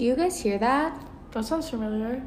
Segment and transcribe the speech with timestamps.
[0.00, 0.98] Do you guys hear that?
[1.32, 2.22] That sounds familiar.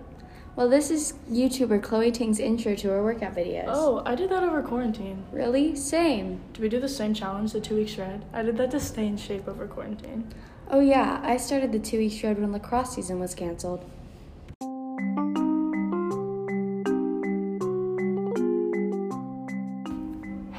[0.56, 3.66] Well, this is YouTuber Chloe Ting's intro to her workout videos.
[3.68, 5.26] Oh, I did that over quarantine.
[5.32, 5.76] Really?
[5.76, 6.40] Same.
[6.54, 8.26] Did we do the same challenge, the two week shred?
[8.32, 10.32] I did that to stay in shape over quarantine.
[10.70, 13.90] Oh, yeah, I started the two week shred when lacrosse season was canceled.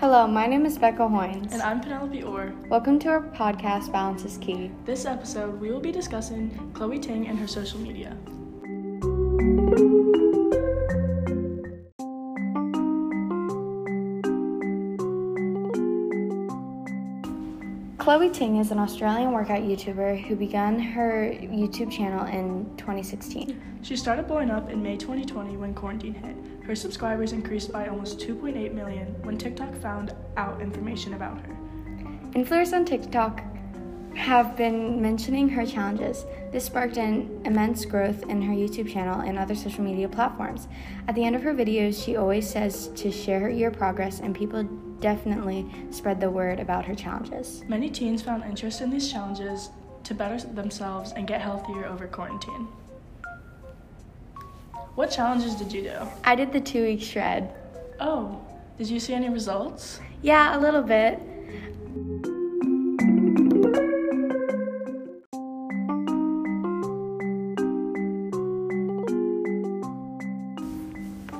[0.04, 1.52] Hello, my name is Becca Hoynes.
[1.52, 2.52] And I'm Penelope Orr.
[2.68, 4.70] Welcome to our podcast, Balance is Key.
[4.84, 8.14] This episode, we will be discussing Chloe Ting and her social media.
[18.04, 23.78] Chloe Ting is an Australian workout YouTuber who began her YouTube channel in 2016.
[23.80, 26.36] She started blowing up in May 2020 when quarantine hit.
[26.66, 31.56] Her subscribers increased by almost 2.8 million when TikTok found out information about her.
[32.32, 33.42] Influencers on TikTok
[34.14, 36.26] have been mentioning her challenges.
[36.52, 40.68] This sparked an immense growth in her YouTube channel and other social media platforms.
[41.08, 44.34] At the end of her videos, she always says to share her year progress, and
[44.34, 44.68] people
[45.04, 47.62] definitely spread the word about her challenges.
[47.68, 49.68] Many teens found interest in these challenges
[50.02, 52.66] to better themselves and get healthier over quarantine.
[54.94, 55.98] What challenges did you do?
[56.24, 57.52] I did the two week shred.
[58.00, 58.40] Oh,
[58.78, 60.00] did you see any results?
[60.22, 61.20] Yeah, a little bit.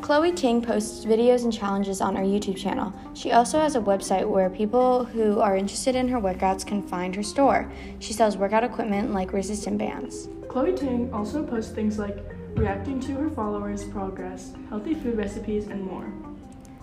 [0.04, 2.92] Chloe Ting posts videos and challenges on her YouTube channel.
[3.14, 7.16] She also has a website where people who are interested in her workouts can find
[7.16, 7.72] her store.
[8.00, 10.28] She sells workout equipment like resistant bands.
[10.46, 12.18] Chloe Ting also posts things like
[12.54, 16.12] reacting to her followers' progress, healthy food recipes, and more.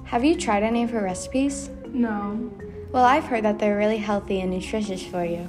[0.05, 1.69] Have you tried any of her recipes?
[1.93, 2.51] No.
[2.91, 5.47] Well, I've heard that they're really healthy and nutritious for you.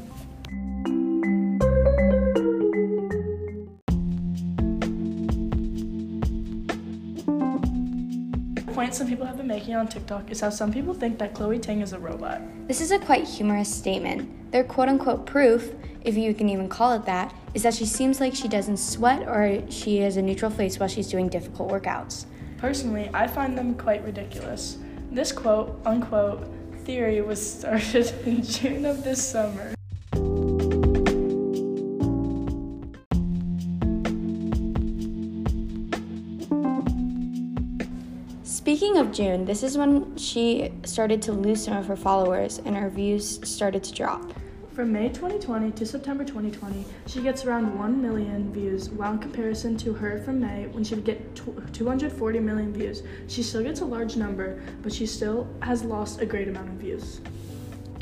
[8.72, 11.58] Point some people have been making on TikTok is how some people think that Chloe
[11.58, 12.40] Ting is a robot.
[12.66, 14.50] This is a quite humorous statement.
[14.50, 15.72] Their quote unquote proof,
[16.02, 19.22] if you can even call it that, is that she seems like she doesn't sweat
[19.28, 22.26] or she has a neutral face while she's doing difficult workouts.
[22.58, 24.78] Personally, I find them quite ridiculous.
[25.10, 26.48] This quote unquote
[26.84, 29.74] theory was started in June of this summer.
[38.52, 42.76] Speaking of June, this is when she started to lose some of her followers and
[42.76, 44.30] her views started to drop.
[44.74, 49.78] From May 2020 to September 2020, she gets around 1 million views, while in comparison
[49.78, 53.02] to her from May, when she would get 240 million views.
[53.26, 56.74] She still gets a large number, but she still has lost a great amount of
[56.74, 57.22] views.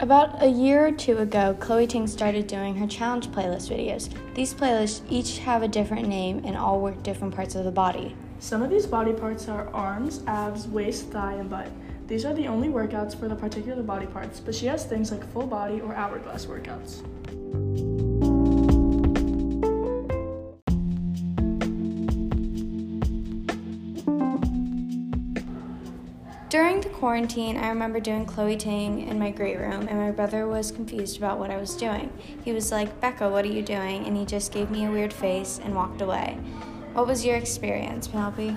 [0.00, 4.12] About a year or two ago, Chloe Ting started doing her challenge playlist videos.
[4.34, 8.16] These playlists each have a different name and all work different parts of the body.
[8.41, 11.69] Some of these body parts are arms, abs, waist, thigh, and butt.
[12.06, 15.31] These are the only workouts for the particular body parts, but she has things like
[15.31, 17.03] full body or hourglass workouts.
[26.49, 30.49] During the quarantine, I remember doing Chloe Ting in my great room, and my brother
[30.49, 32.11] was confused about what I was doing.
[32.43, 34.07] He was like, Becca, what are you doing?
[34.07, 36.39] And he just gave me a weird face and walked away.
[36.93, 38.51] What was your experience, Penelope?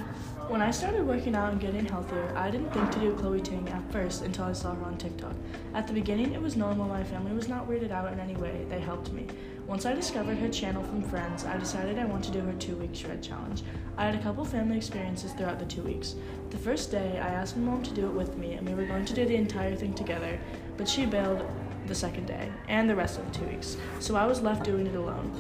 [0.47, 3.69] When I started working out and getting healthier, I didn't think to do Chloe Ting
[3.69, 5.35] at first until I saw her on TikTok.
[5.75, 6.87] At the beginning, it was normal.
[6.87, 8.65] My family was not weirded out in any way.
[8.69, 9.27] They helped me.
[9.67, 12.75] Once I discovered her channel from friends, I decided I want to do her two
[12.75, 13.61] week shred challenge.
[13.97, 16.15] I had a couple family experiences throughout the two weeks.
[16.49, 18.87] The first day, I asked my mom to do it with me, and we were
[18.87, 20.39] going to do the entire thing together,
[20.75, 21.45] but she bailed
[21.85, 24.87] the second day and the rest of the two weeks, so I was left doing
[24.87, 25.31] it alone.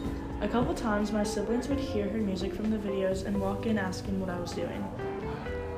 [0.43, 3.77] A couple times, my siblings would hear her music from the videos and walk in
[3.77, 4.85] asking what I was doing.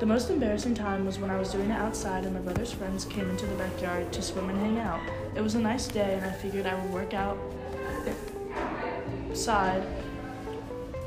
[0.00, 3.04] The most embarrassing time was when I was doing it outside and my brother's friends
[3.04, 4.98] came into the backyard to swim and hang out.
[5.36, 7.38] It was a nice day and I figured I would work out
[9.28, 9.86] outside.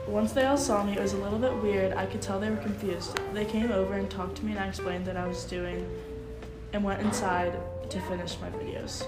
[0.08, 1.92] Once they all saw me, it was a little bit weird.
[1.92, 3.20] I could tell they were confused.
[3.34, 5.86] They came over and talked to me and I explained that I was doing
[6.72, 7.60] and went inside
[7.90, 9.06] to finish my videos.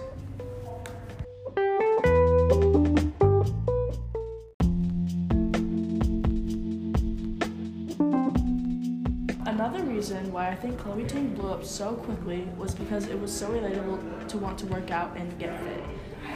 [9.61, 13.31] Another reason why I think Chloe Ting blew up so quickly was because it was
[13.31, 15.83] so relatable to want to work out and get fit.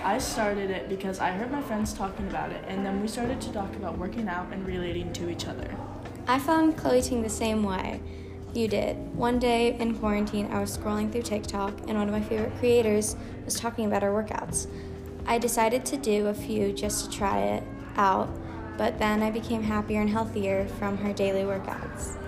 [0.03, 3.41] I started it because I heard my friends talking about it, and then we started
[3.41, 5.75] to talk about working out and relating to each other.
[6.27, 7.99] I found Chloe Ting the same way
[8.53, 8.95] you did.
[9.15, 13.15] One day in quarantine, I was scrolling through TikTok, and one of my favorite creators
[13.43, 14.67] was talking about her workouts.
[15.25, 17.63] I decided to do a few just to try it
[17.97, 18.29] out,
[18.77, 22.19] but then I became happier and healthier from her daily workouts.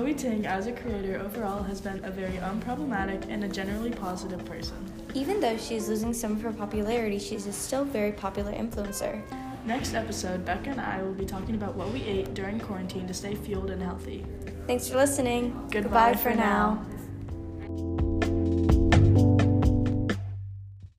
[0.00, 4.42] Chloe Ting, as a creator, overall has been a very unproblematic and a generally positive
[4.46, 4.90] person.
[5.12, 9.22] Even though she's losing some of her popularity, she's a still very popular influencer.
[9.66, 13.12] Next episode, Becca and I will be talking about what we ate during quarantine to
[13.12, 14.24] stay fueled and healthy.
[14.66, 15.68] Thanks for listening.
[15.70, 16.82] Goodbye for now.
[16.82, 16.99] now.